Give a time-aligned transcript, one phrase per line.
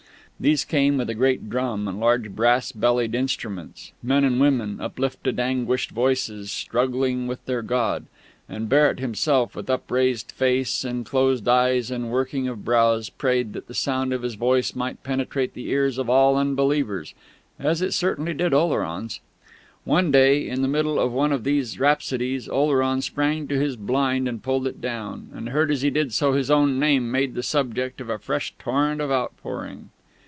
[0.39, 5.39] These came with a great drum and large brass bellied instruments; men and women uplifted
[5.39, 8.07] anguished voices, struggling with their God;
[8.49, 13.75] and Barrett himself, with upraised face and closed eyes and working brows, prayed that the
[13.75, 17.13] sound of his voice might penetrate the ears of all unbelievers
[17.59, 19.19] as it certainly did Oleron's.
[19.83, 24.27] One day, in the middle of one of these rhapsodies, Oleron sprang to his blind
[24.27, 27.43] and pulled it down, and heard as he did so his own name made the
[27.43, 29.91] subject of a fresh torrent of outpouring.